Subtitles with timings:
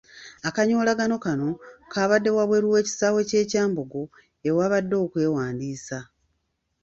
[0.47, 1.49] Akanyolagano kano
[1.91, 4.01] kabadde wabweru w'ekisaawe ky'e Kyambogo
[4.47, 5.99] ewabadde okwewandiisa.